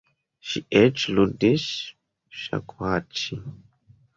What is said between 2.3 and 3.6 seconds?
ŝakuhaĉi.